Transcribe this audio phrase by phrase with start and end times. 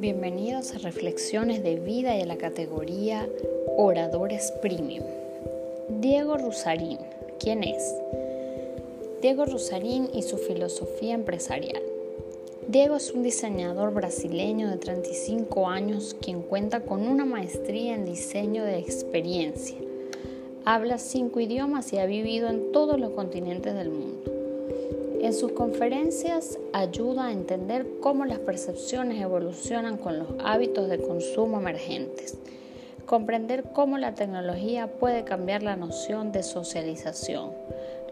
[0.00, 3.28] Bienvenidos a Reflexiones de Vida y a la categoría
[3.76, 5.04] Oradores Premium.
[6.00, 6.98] Diego Rusarín,
[7.40, 7.96] ¿quién es?
[9.20, 11.82] Diego Rusarín y su filosofía empresarial.
[12.68, 18.62] Diego es un diseñador brasileño de 35 años quien cuenta con una maestría en diseño
[18.62, 19.78] de experiencia.
[20.64, 24.30] Habla cinco idiomas y ha vivido en todos los continentes del mundo.
[25.20, 31.58] En sus conferencias ayuda a entender cómo las percepciones evolucionan con los hábitos de consumo
[31.58, 32.38] emergentes,
[33.04, 37.50] comprender cómo la tecnología puede cambiar la noción de socialización,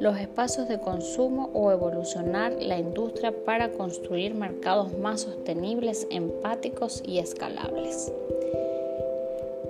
[0.00, 7.18] los espacios de consumo o evolucionar la industria para construir mercados más sostenibles, empáticos y
[7.18, 8.12] escalables.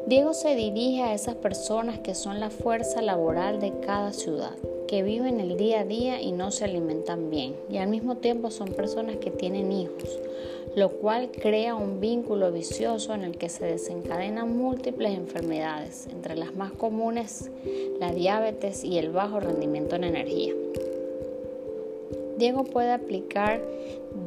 [0.06, 4.55] Diego se dirige a esas personas que son la fuerza laboral de cada ciudad
[4.87, 8.53] que viven el día a día y no se alimentan bien, y al mismo tiempo
[8.53, 10.20] son personas que tienen hijos,
[10.77, 16.55] lo cual crea un vínculo vicioso en el que se desencadenan múltiples enfermedades, entre las
[16.55, 17.50] más comunes
[17.98, 20.55] la diabetes y el bajo rendimiento en energía.
[22.38, 23.61] Diego puede aplicar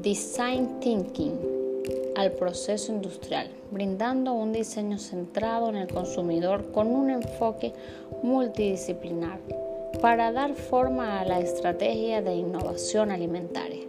[0.02, 1.59] Design Thinking
[2.20, 7.72] al proceso industrial, brindando un diseño centrado en el consumidor con un enfoque
[8.24, 9.40] multidisciplinar
[10.02, 13.86] para dar forma a la estrategia de innovación alimentaria.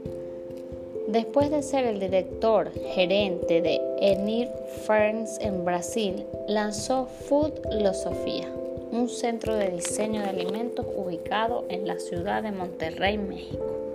[1.09, 4.49] Después de ser el director gerente de Enir
[4.87, 8.49] Farms en Brasil, lanzó Food Filosofía,
[8.93, 13.90] un centro de diseño de alimentos ubicado en la ciudad de Monterrey, México.